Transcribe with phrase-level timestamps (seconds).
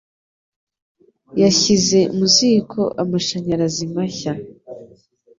[1.41, 4.33] Yashyize mu ziko amashanyarazi mashya.